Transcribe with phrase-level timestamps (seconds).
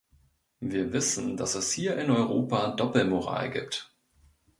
[0.61, 3.93] Wir wissen, dass es hier in Europa Doppelmoral gibt.